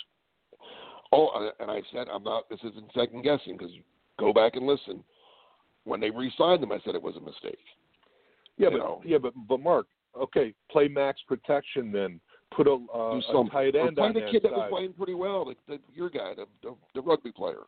Oh, 1.11 1.27
uh, 1.27 1.49
and 1.59 1.69
I 1.71 1.81
said 1.91 2.07
I'm 2.13 2.23
not. 2.23 2.47
This 2.49 2.59
isn't 2.63 2.91
second 2.95 3.23
guessing 3.23 3.57
because 3.57 3.73
go 4.19 4.33
back 4.33 4.55
and 4.55 4.65
listen. 4.67 5.03
When 5.85 5.99
they 5.99 6.09
re-signed 6.11 6.63
him, 6.63 6.71
I 6.71 6.79
said 6.85 6.95
it 6.95 7.01
was 7.01 7.15
a 7.17 7.19
mistake. 7.19 7.57
Yeah, 8.57 8.69
You 8.69 8.77
but 8.77 8.77
know. 8.77 9.01
yeah, 9.03 9.17
but 9.17 9.33
but 9.49 9.59
Mark, 9.59 9.87
okay, 10.19 10.53
play 10.71 10.87
max 10.87 11.21
protection 11.27 11.91
then. 11.91 12.19
Put 12.55 12.67
a, 12.67 12.71
uh, 12.73 13.11
Do 13.13 13.17
a 13.17 13.21
something. 13.31 13.49
tight 13.51 13.75
Or 13.75 13.87
end 13.87 13.97
play 13.97 14.05
on 14.07 14.13
the 14.13 14.19
that 14.21 14.31
kid 14.31 14.43
that 14.43 14.51
was 14.51 14.67
playing 14.69 14.93
pretty 14.93 15.13
well, 15.13 15.45
the, 15.45 15.55
the, 15.67 15.79
your 15.93 16.09
guy, 16.09 16.33
the, 16.35 16.45
the, 16.61 16.75
the 16.95 17.01
rugby 17.01 17.31
player. 17.31 17.61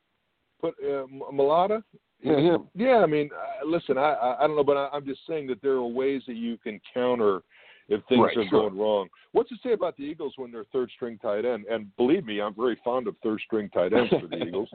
Put 0.61 0.75
uh, 0.83 1.03
M- 1.03 1.21
Mailata. 1.33 1.83
Yeah, 2.21 2.37
him. 2.39 2.67
Yeah, 2.73 2.97
I 3.03 3.05
mean, 3.05 3.29
uh, 3.33 3.65
listen, 3.67 3.97
I 3.97 4.13
I 4.13 4.43
I 4.43 4.47
don't 4.47 4.55
know, 4.55 4.63
but 4.63 4.77
I, 4.77 4.89
I'm 4.93 5.05
just 5.05 5.19
saying 5.27 5.47
that 5.47 5.61
there 5.61 5.73
are 5.73 5.85
ways 5.85 6.21
that 6.27 6.35
you 6.37 6.57
can 6.57 6.79
counter 6.93 7.41
if 7.87 8.01
things 8.09 8.21
Right, 8.21 8.35
are 8.37 8.47
sure. 8.49 8.61
going 8.69 8.77
wrong. 8.79 9.09
What's 9.33 9.49
to 9.49 9.55
say 9.61 9.73
about 9.73 9.95
the 9.97 10.03
Eagles 10.03 10.33
when 10.37 10.51
they're 10.51 10.63
third 10.71 10.89
string 10.95 11.19
tight 11.21 11.45
end? 11.45 11.65
And 11.69 11.95
believe 11.97 12.25
me, 12.25 12.41
I'm 12.41 12.55
very 12.55 12.79
fond 12.83 13.07
of 13.07 13.15
third 13.21 13.41
string 13.45 13.69
tight 13.69 13.93
ends 13.93 14.09
for 14.19 14.27
the 14.27 14.37
Eagles. 14.47 14.69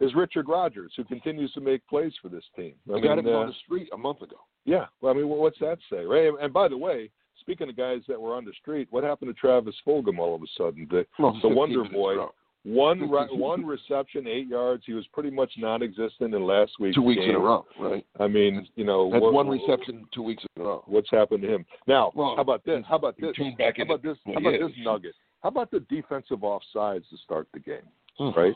Is 0.00 0.14
Richard 0.14 0.48
Rodgers, 0.48 0.92
who 0.96 1.04
continues 1.04 1.52
to 1.52 1.60
make 1.60 1.86
plays 1.86 2.12
for 2.22 2.28
this 2.30 2.44
team. 2.54 2.74
I 2.90 2.94
I 2.94 3.00
got 3.00 3.18
him 3.18 3.26
uh, 3.26 3.30
on 3.32 3.48
the 3.48 3.54
street 3.64 3.88
a 3.92 3.96
month 3.98 4.22
ago. 4.22 4.36
Yeah, 4.64 4.86
well, 5.00 5.12
I 5.12 5.16
mean, 5.16 5.28
what's 5.28 5.58
that 5.58 5.78
say, 5.90 6.04
right? 6.04 6.30
And 6.40 6.52
by 6.52 6.68
the 6.68 6.78
way, 6.78 7.10
speaking 7.46 7.68
of 7.68 7.76
guys 7.76 8.00
that 8.08 8.20
were 8.20 8.34
on 8.34 8.44
the 8.44 8.52
street, 8.60 8.88
what 8.90 9.04
happened 9.04 9.32
to 9.34 9.40
Travis 9.40 9.74
Fulgham 9.86 10.18
all 10.18 10.34
of 10.34 10.42
a 10.42 10.46
sudden? 10.58 10.86
The, 10.90 11.06
Well, 11.18 11.38
the 11.40 11.48
Wonder 11.48 11.84
Boy, 11.84 12.16
one 12.64 13.08
re- 13.08 13.28
one 13.30 13.64
reception, 13.64 14.26
eight 14.26 14.48
yards. 14.48 14.82
He 14.86 14.92
was 14.92 15.06
pretty 15.12 15.30
much 15.30 15.52
non-existent 15.56 16.34
in 16.34 16.42
last 16.44 16.72
week's 16.80 16.96
two 16.96 17.02
weeks 17.02 17.20
game. 17.20 17.30
in 17.30 17.36
a 17.36 17.38
row, 17.38 17.64
right? 17.78 18.04
I 18.18 18.26
mean, 18.26 18.66
you 18.74 18.84
know, 18.84 19.12
Had 19.12 19.22
what- 19.22 19.32
one 19.32 19.48
reception 19.48 20.04
two 20.12 20.22
weeks 20.24 20.44
in 20.56 20.62
a 20.62 20.64
row. 20.64 20.82
What's 20.86 21.08
happened 21.10 21.42
to 21.42 21.54
him? 21.54 21.64
Now, 21.86 22.10
Well, 22.16 22.34
how 22.34 22.42
about 22.42 22.64
this? 22.64 22.84
How 22.88 22.96
about 22.96 23.16
this? 23.18 23.36
How 23.36 23.44
about 23.84 24.02
this? 24.02 24.16
How 24.26 24.32
about 24.32 24.50
this 24.58 24.72
nugget? 24.78 25.14
How 25.42 25.48
about 25.50 25.70
the 25.70 25.80
defensive 25.80 26.40
offsides 26.40 27.08
to 27.10 27.16
start 27.24 27.46
the 27.54 27.60
game? 27.60 27.86
Hmm. 28.18 28.30
right? 28.36 28.54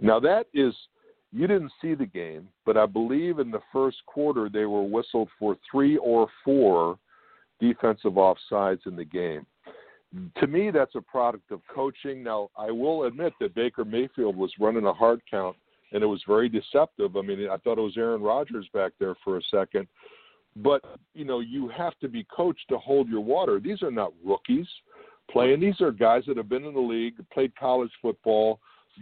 Now 0.00 0.18
that 0.20 0.46
is 0.54 0.72
you 1.32 1.46
didn't 1.46 1.72
see 1.82 1.94
the 1.94 2.06
game, 2.06 2.48
but 2.64 2.76
I 2.78 2.86
believe 2.86 3.40
in 3.40 3.50
the 3.50 3.60
first 3.72 3.98
quarter 4.06 4.48
they 4.48 4.64
were 4.64 4.82
whistled 4.84 5.28
for 5.38 5.56
three 5.70 5.96
or 5.98 6.28
four 6.44 6.96
defensive 7.60 8.12
offsides 8.12 8.86
in 8.86 8.96
the 8.96 9.04
game. 9.04 9.46
To 10.40 10.46
me, 10.46 10.70
that's 10.70 10.96
a 10.96 11.00
product 11.00 11.52
of 11.52 11.60
coaching. 11.72 12.22
Now, 12.22 12.50
I 12.56 12.70
will 12.70 13.04
admit 13.04 13.32
that 13.40 13.54
Baker 13.54 13.84
Mayfield 13.84 14.36
was 14.36 14.52
running 14.58 14.86
a 14.86 14.92
hard 14.92 15.20
count, 15.30 15.56
and 15.92 16.02
it 16.02 16.06
was 16.06 16.22
very 16.26 16.48
deceptive. 16.48 17.16
I 17.16 17.22
mean, 17.22 17.48
I 17.48 17.56
thought 17.58 17.78
it 17.78 17.82
was 17.82 17.96
Aaron 17.96 18.22
Rodgers 18.22 18.66
back 18.74 18.92
there 18.98 19.14
for 19.22 19.38
a 19.38 19.42
second, 19.50 19.86
but 20.56 20.82
you 21.14 21.24
know 21.24 21.38
you 21.40 21.68
have 21.68 21.96
to 22.00 22.08
be 22.08 22.26
coached 22.34 22.68
to 22.70 22.78
hold 22.78 23.08
your 23.08 23.20
water. 23.20 23.60
These 23.60 23.82
are 23.82 23.90
not 23.90 24.12
rookies 24.24 24.66
playing. 25.30 25.60
These 25.60 25.80
are 25.80 25.92
guys 25.92 26.24
that 26.26 26.36
have 26.36 26.48
been 26.48 26.64
in 26.64 26.74
the 26.74 26.80
league, 26.80 27.14
played 27.32 27.54
college 27.56 27.92
football. 28.02 28.58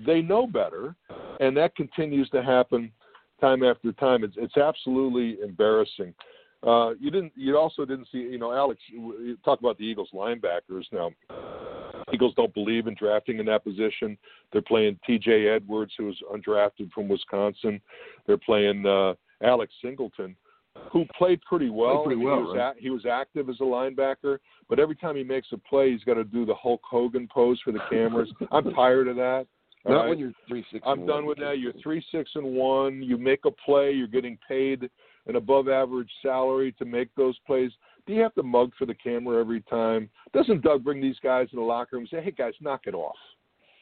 They 0.06 0.20
know 0.20 0.46
better, 0.46 0.94
and 1.40 1.56
that 1.56 1.74
continues 1.74 2.28
to 2.30 2.42
happen 2.42 2.92
time 3.40 3.62
after 3.62 3.92
time. 3.92 4.24
It's 4.24 4.34
it's 4.36 4.56
absolutely 4.56 5.42
embarrassing. 5.42 6.14
Uh, 6.66 6.90
you 6.98 7.10
didn't. 7.10 7.32
You 7.36 7.56
also 7.56 7.84
didn't 7.84 8.08
see. 8.10 8.18
You 8.18 8.38
know, 8.38 8.52
Alex. 8.52 8.80
You 8.90 9.36
talk 9.44 9.60
about 9.60 9.78
the 9.78 9.84
Eagles 9.84 10.08
linebackers 10.12 10.84
now. 10.92 11.10
Eagles 12.12 12.34
don't 12.36 12.52
believe 12.54 12.86
in 12.86 12.94
drafting 12.94 13.38
in 13.38 13.46
that 13.46 13.64
position. 13.64 14.16
They're 14.52 14.62
playing 14.62 14.98
T.J. 15.06 15.48
Edwards, 15.48 15.92
who 15.98 16.06
was 16.06 16.16
undrafted 16.32 16.90
from 16.92 17.08
Wisconsin. 17.08 17.80
They're 18.26 18.38
playing 18.38 18.86
uh, 18.86 19.14
Alex 19.42 19.72
Singleton, 19.82 20.34
who 20.90 21.04
played 21.16 21.40
pretty 21.42 21.70
well. 21.70 21.96
Played 22.04 22.16
pretty 22.16 22.24
well, 22.24 22.36
he, 22.38 22.42
was 22.44 22.56
right? 22.56 22.76
a- 22.76 22.80
he 22.80 22.90
was 22.90 23.04
active 23.06 23.48
as 23.48 23.56
a 23.60 23.64
linebacker, 23.64 24.38
but 24.68 24.78
every 24.78 24.96
time 24.96 25.16
he 25.16 25.22
makes 25.24 25.48
a 25.52 25.58
play, 25.58 25.92
he's 25.92 26.02
got 26.04 26.14
to 26.14 26.24
do 26.24 26.44
the 26.46 26.54
Hulk 26.54 26.80
Hogan 26.82 27.28
pose 27.32 27.60
for 27.64 27.72
the 27.72 27.80
cameras. 27.90 28.32
I'm 28.50 28.72
tired 28.74 29.08
of 29.08 29.16
that. 29.16 29.46
all 29.84 29.92
Not 29.92 30.00
right? 30.00 30.08
when 30.08 30.18
you're 30.18 30.32
three 30.48 30.64
six. 30.72 30.82
I'm 30.86 31.06
done 31.06 31.26
with 31.26 31.38
that. 31.38 31.58
You're 31.58 31.74
three, 31.82 32.04
six, 32.10 32.30
and 32.34 32.44
one. 32.56 33.02
You 33.02 33.16
make 33.18 33.44
a 33.44 33.50
play. 33.50 33.92
You're 33.92 34.06
getting 34.08 34.38
paid 34.48 34.88
an 35.28 35.36
above 35.36 35.68
average 35.68 36.10
salary 36.22 36.72
to 36.78 36.84
make 36.84 37.14
those 37.14 37.36
plays. 37.46 37.70
Do 38.06 38.14
you 38.14 38.22
have 38.22 38.34
to 38.34 38.42
mug 38.42 38.72
for 38.78 38.86
the 38.86 38.94
camera 38.94 39.38
every 39.40 39.60
time? 39.62 40.08
Doesn't 40.32 40.62
Doug 40.62 40.82
bring 40.82 41.00
these 41.00 41.18
guys 41.22 41.48
in 41.52 41.58
the 41.58 41.64
locker 41.64 41.96
room 41.96 42.02
and 42.02 42.08
say, 42.10 42.22
"Hey 42.24 42.30
guys, 42.30 42.54
knock 42.60 42.86
it 42.86 42.94
off. 42.94 43.16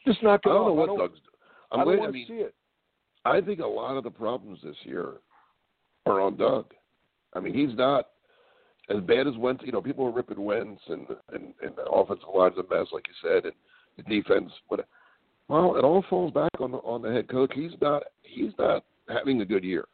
Just 0.05 0.21
knock 0.21 0.41
it 0.45 0.49
off. 0.49 0.53
I 0.53 0.55
don't 0.55 0.61
off." 0.63 0.67
know 0.67 0.73
what 0.73 0.83
I 0.83 0.85
don't, 0.87 0.97
Doug's. 0.99 1.19
I 1.71 1.75
I'm 1.75 1.79
don't 1.79 1.87
wait- 1.87 1.99
want 1.99 2.09
I 2.09 2.11
to 2.11 2.13
mean, 2.13 2.27
see 2.27 2.33
it. 2.35 2.55
I 3.25 3.41
think 3.41 3.59
a 3.59 3.65
lot 3.67 3.97
of 3.97 4.03
the 4.03 4.11
problems 4.11 4.59
this 4.63 4.75
year 4.83 5.15
are 6.05 6.21
on 6.21 6.37
Doug. 6.37 6.73
I 7.33 7.39
mean, 7.39 7.53
he's 7.53 7.75
not 7.77 8.09
as 8.89 9.01
bad 9.01 9.27
as 9.27 9.35
Wentz. 9.37 9.63
You 9.65 9.71
know, 9.73 9.81
people 9.81 10.05
are 10.05 10.11
ripping 10.11 10.43
Wentz 10.43 10.81
and 10.87 11.07
and, 11.33 11.53
and 11.61 11.75
the 11.75 11.83
offensive 11.89 12.27
line's 12.33 12.57
a 12.57 12.63
mess, 12.73 12.87
like 12.91 13.05
you 13.07 13.13
said, 13.21 13.45
and 13.45 13.53
the 13.97 14.03
defense. 14.03 14.51
But 14.69 14.85
well, 15.47 15.75
it 15.77 15.83
all 15.85 16.03
falls 16.09 16.33
back 16.33 16.51
on 16.59 16.71
the 16.71 16.77
on 16.79 17.01
the 17.01 17.11
head 17.11 17.29
coach. 17.29 17.51
He's 17.55 17.71
not 17.81 18.03
he's 18.23 18.51
not 18.59 18.83
having 19.09 19.41
a 19.41 19.45
good 19.45 19.63
year, 19.63 19.85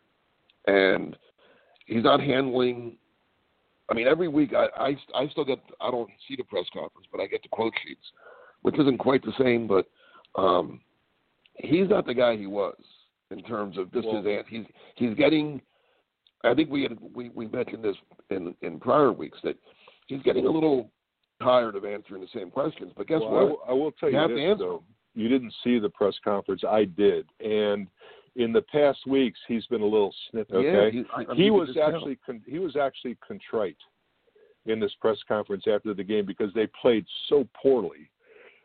and 0.68 1.16
he's 1.86 2.04
not 2.04 2.20
handling. 2.20 2.98
I 3.90 3.94
mean, 3.94 4.08
every 4.08 4.28
week 4.28 4.54
I 4.54 4.68
I, 5.16 5.24
I 5.24 5.28
still 5.30 5.46
get 5.46 5.60
I 5.82 5.92
don't 5.92 6.10
see 6.28 6.36
the 6.36 6.44
press 6.44 6.66
conference, 6.74 7.08
but 7.12 7.22
I 7.22 7.28
get 7.28 7.42
the 7.44 7.50
quote 7.50 7.74
sheets, 7.86 8.06
which 8.62 8.80
isn't 8.80 8.98
quite 8.98 9.24
the 9.24 9.34
same, 9.40 9.68
but 9.68 9.88
um, 10.42 10.80
he's 11.56 11.90
not 11.90 12.06
the 12.06 12.14
guy 12.14 12.36
he 12.36 12.48
was 12.48 12.76
in 13.32 13.42
terms 13.44 13.78
of 13.78 13.92
this 13.92 14.04
Well- 14.06 14.26
is 14.26 14.46
he's 14.50 14.66
he's 14.96 15.14
getting. 15.16 15.62
I 16.46 16.54
think 16.54 16.70
we 16.70 16.84
had 16.84 16.98
we 17.14 17.30
we 17.30 17.48
mentioned 17.48 17.84
this 17.84 17.96
in 18.30 18.54
in 18.62 18.80
prior 18.80 19.12
weeks 19.12 19.38
that 19.44 19.56
he's 20.08 20.22
getting 20.24 20.46
a 20.46 20.50
little 20.52 20.90
tired 21.42 21.76
of 21.76 21.86
answering 21.86 22.22
the 22.22 22.28
same 22.34 22.50
questions. 22.52 22.92
But 22.96 23.08
guess 23.08 23.22
Well, 23.22 23.30
I 23.30 23.34
what? 23.34 23.48
will- 23.50 23.62
I, 23.70 23.74
will 23.74 23.92
tell 23.94 24.10
You 24.10 24.16
you, 24.16 24.22
have 24.22 24.30
to 24.30 24.36
this 24.36 24.44
answer 24.44 24.64
though. 24.64 24.84
You 25.16 25.30
didn't 25.30 25.54
see 25.64 25.78
the 25.80 25.90
press 25.90 26.16
conference. 26.24 26.64
I 26.68 26.86
did, 26.86 27.28
and 27.40 27.88
in 28.36 28.52
the 28.52 28.62
past 28.62 29.06
weeks, 29.06 29.40
he's 29.48 29.66
been 29.68 29.82
a 29.82 29.86
little 29.86 30.14
snippy. 30.32 30.54
Okay, 30.54 30.72
Yeah, 30.72 30.90
he, 30.92 31.06
I, 31.16 31.32
I 31.32 31.36
he 31.36 31.52
was 31.52 31.78
actually 31.82 32.18
con- 32.26 32.44
he 32.48 32.60
was 32.60 32.76
actually 32.76 33.18
contrite 33.26 33.78
in 34.66 34.80
this 34.80 34.92
press 35.02 35.18
conference 35.28 35.66
after 35.68 35.94
the 35.94 36.04
game 36.04 36.26
because 36.26 36.54
they 36.54 36.68
played 36.82 37.06
so 37.30 37.48
poorly. 37.62 38.10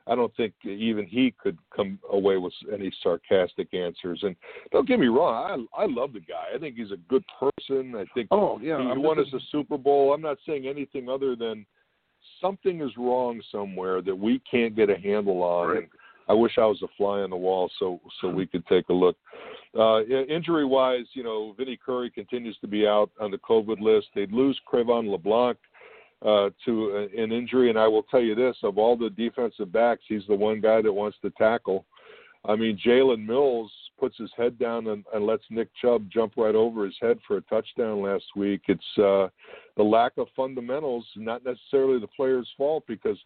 I 0.07 0.15
don't 0.15 0.35
think 0.37 0.55
even 0.65 1.07
he 1.07 1.35
could 1.39 1.59
come 1.75 1.99
away 2.11 2.39
with 2.39 2.55
any 2.73 2.91
sarcastic 3.03 3.75
answers. 3.75 4.21
And 4.23 4.35
don't 4.73 4.89
get 4.89 4.99
me 4.99 5.09
wrong, 5.09 5.69
I 5.77 5.83
I 5.83 5.87
love 5.87 6.15
the 6.15 6.21
guy. 6.21 6.55
I 6.55 6.59
think 6.59 6.77
he's 6.77 6.93
a 6.93 6.97
good 7.09 7.25
person. 7.39 7.95
I 7.95 8.07
think 8.15 8.29
Oh 8.31 8.59
yeah, 8.63 8.79
he 8.81 8.89
I'm 8.89 9.03
won 9.03 9.21
us 9.21 9.27
a 9.35 9.41
Super 9.53 9.77
Bowl. 9.77 10.15
I'm 10.15 10.23
not 10.23 10.39
saying 10.47 10.67
anything 10.67 11.09
other 11.11 11.37
than 11.37 11.67
something 12.41 12.81
is 12.81 12.91
wrong 12.97 13.43
somewhere 13.53 14.01
that 14.01 14.15
we 14.15 14.41
can't 14.51 14.75
get 14.75 14.89
a 14.89 14.97
handle 14.97 15.43
on. 15.43 15.69
Right. 15.69 15.79
And 15.79 15.89
I 16.29 16.33
wish 16.33 16.53
I 16.57 16.65
was 16.65 16.81
a 16.83 16.89
fly 16.97 17.21
on 17.21 17.31
the 17.31 17.37
wall 17.37 17.71
so 17.79 18.01
so 18.21 18.29
we 18.29 18.47
could 18.47 18.67
take 18.67 18.89
a 18.89 18.95
look. 18.95 19.17
Uh, 19.77 20.03
injury 20.05 20.65
wise, 20.65 21.07
you 21.13 21.23
know, 21.23 21.55
Vinny 21.59 21.77
Curry 21.77 22.11
continues 22.11 22.57
to 22.61 22.67
be 22.67 22.87
out 22.87 23.11
on 23.21 23.31
the 23.31 23.39
COVID 23.39 23.81
list. 23.81 24.09
They'd 24.15 24.33
lose 24.33 24.59
Cre'Von 24.71 25.11
LeBlanc 25.11 25.59
uh, 26.25 26.51
to 26.65 26.91
a- 26.97 27.23
an 27.23 27.33
injury, 27.33 27.69
and 27.69 27.79
I 27.79 27.87
will 27.87 28.03
tell 28.05 28.23
you 28.23 28.35
this: 28.35 28.57
of 28.63 28.79
all 28.79 28.97
the 28.97 29.11
defensive 29.11 29.71
backs, 29.71 30.03
he's 30.09 30.27
the 30.27 30.35
one 30.35 30.61
guy 30.61 30.81
that 30.83 30.93
wants 30.93 31.19
to 31.23 31.31
tackle. 31.31 31.85
I 32.45 32.57
mean, 32.57 32.79
Jalen 32.85 33.27
Mills 33.27 33.71
puts 33.99 34.17
his 34.17 34.31
head 34.37 34.59
down 34.59 34.87
and, 34.87 35.05
and 35.13 35.27
lets 35.27 35.43
Nick 35.51 35.69
Chubb 35.83 36.09
jump 36.11 36.35
right 36.37 36.55
over 36.55 36.85
his 36.85 36.95
head 37.01 37.19
for 37.27 37.37
a 37.37 37.43
touchdown 37.43 38.01
last 38.01 38.25
week. 38.37 38.63
It's 38.69 38.99
uh, 38.99 39.29
the 39.77 39.83
lack 39.83 40.13
of 40.19 40.29
fundamentals, 40.37 41.05
not 41.17 41.45
necessarily 41.45 41.99
the 41.99 42.07
player's 42.07 42.49
fault 42.57 42.85
because 42.87 43.19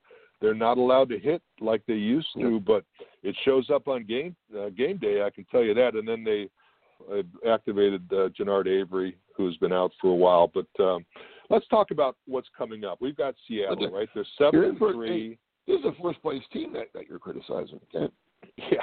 they're 0.42 0.54
not 0.54 0.76
allowed 0.76 1.08
to 1.10 1.18
hit 1.18 1.40
like 1.60 1.82
they 1.86 1.94
used 1.94 2.26
to, 2.38 2.60
but 2.60 2.84
it 3.22 3.34
shows 3.44 3.70
up 3.72 3.86
on 3.86 4.04
game 4.04 4.34
uh, 4.58 4.68
game 4.70 4.98
day. 4.98 5.22
I 5.22 5.30
can 5.30 5.44
tell 5.44 5.62
you 5.62 5.72
that. 5.74 5.94
And 5.94 6.06
then 6.06 6.24
they 6.24 6.50
uh, 7.10 7.22
activated 7.48 8.02
uh, 8.12 8.28
Genard 8.38 8.66
Avery, 8.66 9.16
who's 9.36 9.56
been 9.58 9.72
out 9.72 9.92
for 10.00 10.08
a 10.08 10.14
while. 10.14 10.50
But 10.52 10.82
um, 10.82 11.06
let's 11.48 11.66
talk 11.68 11.92
about 11.92 12.16
what's 12.26 12.48
coming 12.58 12.84
up. 12.84 12.98
We've 13.00 13.16
got 13.16 13.36
Seattle, 13.46 13.90
right? 13.90 14.08
They're 14.14 14.26
seven 14.36 14.64
and 14.64 14.78
three. 14.78 15.38
This 15.68 15.78
is 15.78 15.84
a 15.86 16.02
first 16.02 16.20
place 16.20 16.42
team 16.52 16.72
that, 16.72 16.88
that 16.92 17.08
you're 17.08 17.20
criticizing. 17.20 17.80
Okay? 17.94 18.12
Yeah. 18.56 18.82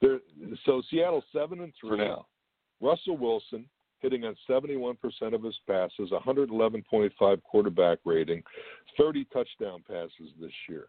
They're, 0.00 0.18
so 0.66 0.82
Seattle 0.90 1.22
seven 1.32 1.60
and 1.60 1.72
three. 1.80 1.90
For 1.90 1.96
now. 1.96 2.26
Russell 2.80 3.16
Wilson 3.16 3.66
hitting 4.00 4.24
on 4.24 4.36
71% 4.48 4.96
of 5.34 5.42
his 5.42 5.58
passes, 5.66 6.10
111.5 6.10 7.42
quarterback 7.42 7.98
rating, 8.04 8.42
30 8.98 9.26
touchdown 9.32 9.82
passes 9.86 10.32
this 10.40 10.52
year. 10.68 10.86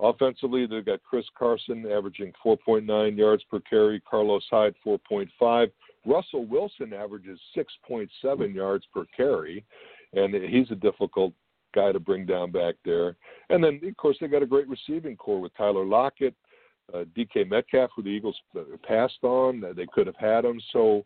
Offensively, 0.00 0.66
they've 0.66 0.84
got 0.84 1.02
Chris 1.02 1.26
Carson 1.38 1.86
averaging 1.90 2.32
4.9 2.44 3.16
yards 3.16 3.44
per 3.50 3.60
carry, 3.60 4.00
Carlos 4.00 4.44
Hyde 4.50 4.74
4.5. 4.84 5.70
Russell 6.04 6.44
Wilson 6.46 6.92
averages 6.92 7.38
6.7 7.56 8.54
yards 8.54 8.84
per 8.92 9.04
carry, 9.16 9.64
and 10.12 10.34
he's 10.34 10.70
a 10.70 10.76
difficult 10.76 11.32
guy 11.74 11.92
to 11.92 12.00
bring 12.00 12.26
down 12.26 12.50
back 12.50 12.74
there. 12.84 13.16
And 13.50 13.62
then, 13.62 13.80
of 13.82 13.96
course, 13.96 14.16
they 14.20 14.26
got 14.26 14.42
a 14.42 14.46
great 14.46 14.68
receiving 14.68 15.16
corps 15.16 15.40
with 15.40 15.56
Tyler 15.56 15.84
Lockett, 15.84 16.34
uh, 16.92 17.04
DK 17.16 17.48
Metcalf, 17.48 17.90
who 17.94 18.02
the 18.02 18.08
Eagles 18.08 18.36
uh, 18.56 18.62
passed 18.86 19.22
on. 19.22 19.62
They 19.76 19.86
could 19.92 20.06
have 20.06 20.16
had 20.16 20.44
him. 20.44 20.60
So 20.72 21.04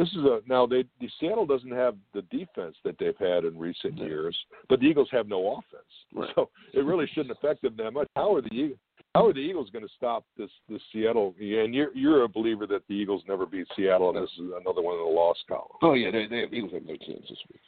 this 0.00 0.08
is 0.10 0.24
a 0.24 0.40
now 0.46 0.66
they 0.66 0.84
the 1.00 1.08
Seattle 1.18 1.46
doesn't 1.46 1.70
have 1.72 1.94
the 2.14 2.22
defense 2.22 2.76
that 2.84 2.96
they've 2.98 3.16
had 3.18 3.44
in 3.44 3.58
recent 3.58 3.96
No. 3.98 4.04
years, 4.06 4.36
but 4.68 4.80
the 4.80 4.86
Eagles 4.86 5.08
have 5.12 5.28
no 5.28 5.52
offense. 5.58 5.92
Right. 6.14 6.30
So 6.34 6.48
it 6.72 6.84
really 6.84 7.06
shouldn't 7.12 7.36
affect 7.36 7.62
them 7.62 7.74
that 7.78 7.90
much. 7.92 8.08
How 8.16 8.34
are 8.34 8.40
the 8.42 8.52
Eagles? 8.52 8.78
How 9.14 9.26
are 9.26 9.32
the 9.32 9.40
Eagles 9.40 9.68
going 9.70 9.84
to 9.84 9.90
stop 9.96 10.24
this 10.38 10.50
this 10.68 10.80
Seattle? 10.92 11.34
And 11.40 11.74
you're 11.74 11.94
you're 11.94 12.22
a 12.24 12.28
believer 12.28 12.66
that 12.68 12.82
the 12.88 12.94
Eagles 12.94 13.22
never 13.28 13.44
beat 13.46 13.66
Seattle, 13.76 14.08
and 14.16 14.22
this 14.24 14.30
is 14.38 14.50
another 14.60 14.82
one 14.82 14.94
in 14.94 15.04
the 15.04 15.10
lost 15.10 15.40
column. 15.48 15.78
Oh 15.82 15.94
yeah, 15.94 16.10
they 16.10 16.26
they 16.26 16.44
Eagles 16.56 16.72
have 16.72 16.84
no 16.86 16.96
chance 16.96 17.24
this 17.28 17.38
week. 17.52 17.60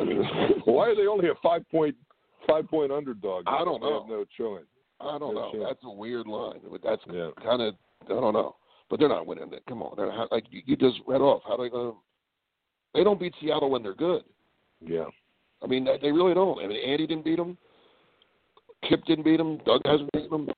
I 0.00 0.04
mean, 0.04 0.22
Why 0.64 0.88
are 0.88 0.94
they 0.94 1.06
only 1.06 1.28
a 1.28 1.34
five 1.42 1.68
point 1.70 1.94
five 2.46 2.68
point 2.68 2.90
underdog? 2.92 3.44
I 3.46 3.64
don't 3.64 3.80
They 3.80 3.88
know. 3.90 4.00
have 4.00 4.08
no 4.08 4.24
choice. 4.38 4.64
I 5.00 5.18
don't 5.18 5.34
know. 5.34 5.50
Sure. 5.52 5.66
That's 5.66 5.82
a 5.84 5.90
weird 5.90 6.26
line. 6.26 6.60
But 6.70 6.82
That's 6.82 7.02
Yeah. 7.12 7.30
kind 7.42 7.62
of 7.62 7.74
I 8.06 8.08
don't 8.08 8.32
know. 8.34 8.54
But 8.90 8.98
they're 8.98 9.08
not 9.08 9.26
winning 9.26 9.52
it. 9.52 9.62
Come 9.68 9.82
on, 9.82 9.94
they're, 9.96 10.10
how, 10.10 10.26
like 10.32 10.44
you, 10.50 10.62
you 10.66 10.76
just 10.76 10.98
read 11.06 11.20
off. 11.20 11.42
How 11.46 11.56
they 11.56 11.68
going? 11.70 11.92
to 11.92 11.96
They 12.92 13.04
don't 13.04 13.20
beat 13.20 13.32
Seattle 13.40 13.70
when 13.70 13.82
they're 13.84 13.94
good. 13.94 14.22
Yeah. 14.84 15.04
I 15.62 15.66
mean, 15.66 15.84
they- 15.84 16.10
really 16.10 16.34
don't. 16.34 16.58
I 16.62 16.66
mean, 16.66 16.82
Andy 16.84 17.06
didn't 17.06 17.24
beat 17.24 17.36
them. 17.36 17.56
Kip 18.88 19.04
didn't 19.04 19.24
beat 19.24 19.36
them. 19.36 19.58
Doug 19.64 19.82
hasn't 19.84 20.10
beaten 20.12 20.30
them. 20.30 20.48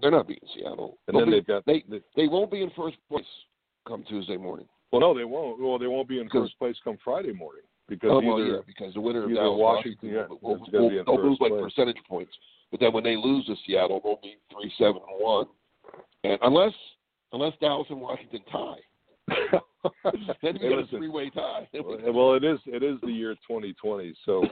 They're 0.00 0.10
not 0.10 0.26
beating 0.26 0.48
Seattle. 0.54 0.98
And 1.06 1.14
They'll 1.14 1.20
then 1.26 1.30
be- 1.30 1.36
they've 1.36 1.46
got 1.46 1.66
they 1.66 1.84
they, 1.88 2.00
they 2.16 2.26
won't 2.26 2.50
be 2.50 2.62
in 2.62 2.70
first 2.76 2.96
place 3.08 3.24
come 3.86 4.04
Tuesday 4.08 4.36
morning. 4.36 4.66
well, 4.90 5.00
no, 5.00 5.14
they 5.16 5.24
won't. 5.24 5.60
Well, 5.60 5.78
they 5.78 5.86
won't 5.86 6.08
be 6.08 6.18
in 6.18 6.28
first 6.30 6.58
place 6.58 6.76
come 6.82 6.98
Friday 7.04 7.32
morning 7.32 7.62
because 7.88 8.10
Oh 8.10 8.18
either 8.18 8.26
well, 8.26 8.38
yeah, 8.40 8.56
because 8.66 8.94
the 8.94 9.00
winner 9.00 9.24
of 9.24 9.30
Dallas 9.34 9.58
Washington- 9.60 10.08
Washington, 10.10 10.10
yeah, 10.10 10.48
will, 10.48 10.58
will, 10.58 10.90
be 10.90 10.98
in 10.98 11.04
they'll 11.06 11.22
lose 11.22 11.38
like 11.40 11.52
percentage 11.52 11.98
points. 12.08 12.32
But 12.70 12.80
then 12.80 12.92
when 12.92 13.04
they 13.04 13.16
lose 13.16 13.44
to 13.46 13.54
Seattle, 13.66 14.00
they'll 14.02 14.18
be 14.22 14.36
three 14.50 14.72
seven 14.78 15.02
one. 15.18 15.46
And 16.24 16.38
unless 16.42 16.72
unless 17.32 17.52
Dallas 17.60 17.86
and 17.90 18.00
Washington 18.00 18.40
tie, 18.50 19.58
then 20.42 20.56
Hey, 20.56 20.68
you 20.68 20.70
got 20.70 20.84
a 20.84 20.86
three 20.96 21.08
way 21.08 21.30
tie. 21.30 21.66
well, 21.74 22.34
it 22.34 22.44
is 22.44 22.58
it 22.66 22.82
is 22.82 22.98
the 23.02 23.10
year 23.10 23.34
2020, 23.48 24.14
so 24.24 24.44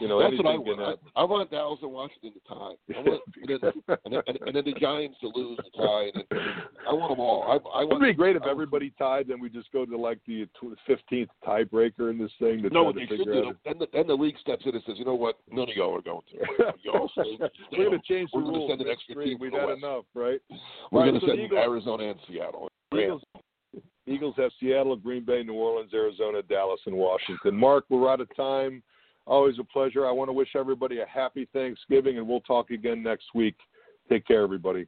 you 0.00 0.08
know, 0.08 0.18
that's 0.22 0.36
what 0.36 0.46
I 0.46 0.56
want. 0.58 0.98
I, 1.16 1.20
I 1.20 1.24
want 1.24 1.50
Dallas 1.50 1.78
and 1.82 1.92
Washington 1.92 2.32
to 2.34 2.40
tie. 2.48 2.74
I 2.96 3.00
want, 3.02 3.22
and, 3.36 3.60
then, 3.60 4.22
and, 4.26 4.38
and 4.46 4.56
then 4.56 4.64
the 4.64 4.74
Giants 4.80 5.16
to 5.20 5.28
lose 5.34 5.58
the 5.58 5.70
tie. 5.76 6.10
And 6.14 6.24
then, 6.30 6.40
I 6.88 6.92
want 6.92 7.10
them 7.12 7.20
all. 7.20 7.42
I, 7.44 7.54
I 7.78 7.82
It 7.82 7.88
want. 7.88 8.00
would 8.00 8.06
be 8.06 8.12
great 8.12 8.36
if 8.36 8.42
I 8.42 8.50
everybody 8.50 8.92
tied, 8.98 9.28
then 9.28 9.40
we 9.40 9.48
just 9.48 9.70
go 9.72 9.84
to 9.84 9.96
like 9.96 10.18
the 10.26 10.46
15th 10.88 11.28
tiebreaker 11.46 12.10
in 12.10 12.18
this 12.18 12.30
thing 12.38 12.62
to 12.62 12.68
No, 12.70 12.70
try 12.70 12.82
what 12.82 12.94
to 12.94 13.00
they 13.00 13.06
should 13.06 13.18
figure 13.18 13.32
do. 13.42 13.48
out. 13.48 13.56
Then 13.64 13.78
the, 13.78 13.86
then 13.92 14.06
the 14.06 14.14
league 14.14 14.38
steps 14.40 14.62
in 14.66 14.74
and 14.74 14.82
says, 14.86 14.96
you 14.98 15.04
know 15.04 15.14
what? 15.14 15.38
None 15.50 15.68
of 15.68 15.76
y'all 15.76 15.96
are 15.96 16.02
going 16.02 16.22
to. 16.32 16.72
Y'all 16.82 17.10
stay. 17.12 17.36
stay 17.36 17.48
We're 17.78 17.88
going 17.90 18.00
to 18.00 18.06
change 18.06 18.30
the 18.32 18.38
We're 18.38 18.44
gonna 18.44 18.58
rules. 18.58 18.70
send 18.70 18.80
an 18.82 18.88
extra 18.88 19.24
team 19.24 19.38
We've 19.40 19.52
had 19.52 19.66
West. 19.66 19.78
enough, 19.78 20.04
right? 20.14 20.40
We're 20.90 21.00
right, 21.00 21.10
going 21.10 21.20
to 21.20 21.26
so 21.26 21.34
send 21.36 21.52
Arizona 21.52 22.10
and 22.10 22.20
Seattle. 22.28 22.68
Eagles, 22.94 23.22
Eagles 24.10 24.34
have 24.38 24.50
Seattle, 24.58 24.96
Green 24.96 25.24
Bay, 25.24 25.42
New 25.44 25.54
Orleans, 25.54 25.94
Arizona, 25.94 26.42
Dallas, 26.42 26.80
and 26.86 26.96
Washington. 26.96 27.54
Mark, 27.54 27.84
we're 27.88 28.10
out 28.10 28.20
of 28.20 28.34
time. 28.34 28.82
Always 29.24 29.58
a 29.60 29.64
pleasure. 29.64 30.06
I 30.06 30.10
want 30.10 30.28
to 30.28 30.32
wish 30.32 30.56
everybody 30.56 30.98
a 30.98 31.06
happy 31.06 31.48
Thanksgiving, 31.52 32.18
and 32.18 32.26
we'll 32.26 32.40
talk 32.40 32.70
again 32.70 33.02
next 33.02 33.26
week. 33.34 33.54
Take 34.08 34.26
care, 34.26 34.42
everybody. 34.42 34.86